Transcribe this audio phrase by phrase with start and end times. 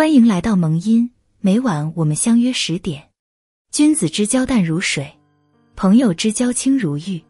[0.00, 3.06] 欢迎来到萌音，每晚我们相约十点。
[3.70, 5.06] 君子之交淡如水，
[5.76, 7.22] 朋友之交轻如玉。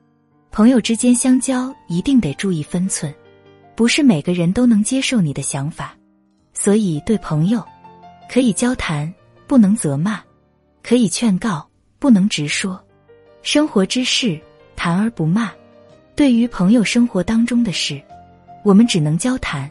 [0.53, 3.13] 朋友之间相交一定得注意分寸，
[3.75, 5.97] 不是每个人都能接受你的想法，
[6.55, 7.61] 所以对朋友
[8.31, 9.13] 可以交谈，
[9.49, 10.21] 不能责骂；
[10.81, 11.69] 可以劝告，
[11.99, 12.81] 不能直说。
[13.43, 14.41] 生活之事，
[14.77, 15.51] 谈而不骂。
[16.15, 18.01] 对于朋友生活当中的事，
[18.63, 19.69] 我们只能交谈，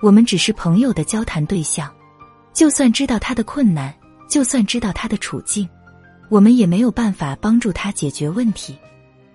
[0.00, 1.90] 我们只是朋友的交谈对象。
[2.56, 3.94] 就算知道他的困难，
[4.30, 5.68] 就算知道他的处境，
[6.30, 8.74] 我们也没有办法帮助他解决问题。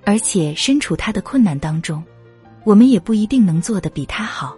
[0.03, 2.03] 而且身处他的困难当中，
[2.63, 4.57] 我们也不一定能做得比他好。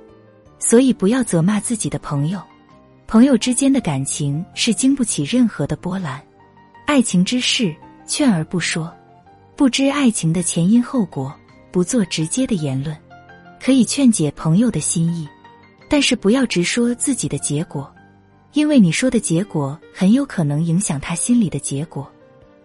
[0.59, 2.41] 所以不要责骂自己的朋友。
[3.05, 6.21] 朋友之间的感情是经不起任何的波澜。
[6.87, 7.75] 爱情之事，
[8.07, 8.89] 劝而不说，
[9.57, 11.35] 不知爱情的前因后果，
[11.69, 12.97] 不做直接的言论，
[13.61, 15.27] 可以劝解朋友的心意，
[15.89, 17.92] 但是不要直说自己的结果。
[18.53, 22.09] 因为你说的结果很有可能影响他心里的结果，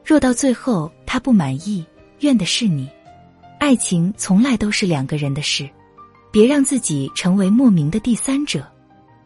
[0.05, 1.85] 若到最后他不满意，
[2.21, 2.89] 怨的是你。
[3.59, 5.69] 爱情从来都是两个人的事，
[6.31, 8.67] 别让自己成为莫名的第三者。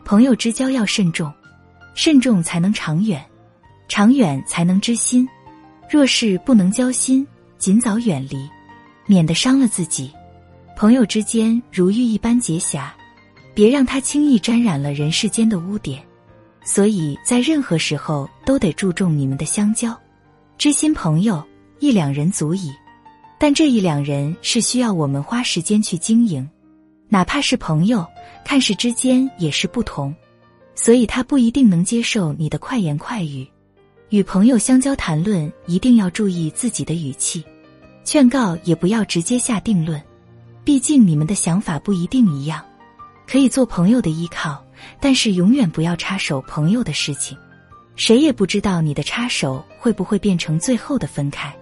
[0.04, 1.32] 朋友之交要慎重，
[1.94, 3.24] 慎重才能长远，
[3.88, 5.28] 长远才能知心。
[5.90, 7.26] 若是不能交心，
[7.58, 8.48] 尽早远离，
[9.06, 10.10] 免得伤了自己。
[10.76, 12.94] 朋友之间如玉一般洁瑕，
[13.52, 16.02] 别让他轻易沾染了人世间的污点。
[16.64, 19.98] 所以在任何时候都得注重你们的相交，
[20.56, 21.42] 知心朋友
[21.80, 22.72] 一两人足矣，
[23.38, 26.48] 但这一两人是需要我们花时间去经营，
[27.08, 28.06] 哪怕是朋友，
[28.44, 30.14] 看事之间也是不同，
[30.74, 33.46] 所以他不一定能接受你的快言快语。
[34.10, 37.44] 与朋友相交谈论，一定要注意自己的语气，
[38.04, 40.00] 劝告也不要直接下定论，
[40.62, 42.62] 毕竟你们的想法不一定一样，
[43.26, 44.62] 可以做朋友的依靠。
[45.00, 47.36] 但是永远不要插手朋友的事情，
[47.96, 51.54] 谁也不知道你的插手会不会变成最后的分开。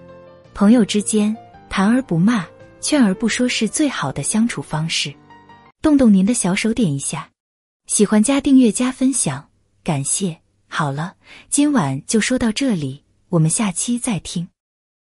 [0.54, 1.36] 朋友之间
[1.68, 2.46] 谈而不骂，
[2.80, 5.14] 劝而不说是最好的相处方式。
[5.80, 7.30] 动动您的小手点一下，
[7.86, 9.48] 喜欢加订阅加分享，
[9.82, 10.38] 感谢。
[10.68, 11.14] 好了，
[11.48, 14.46] 今晚就说到这里，我们下期再听。